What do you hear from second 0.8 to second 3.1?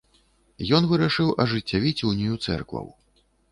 вырашыў ажыццявіць унію цэркваў.